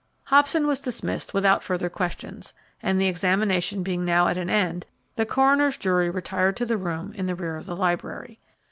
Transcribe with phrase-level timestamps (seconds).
[0.23, 5.27] Hobson was dismissed without further questions, and the examination being now at an end, the
[5.27, 8.39] coroner's jury retired to the room in the rear of the library.